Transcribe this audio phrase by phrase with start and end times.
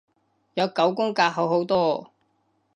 [0.55, 2.09] 有九宮格好好多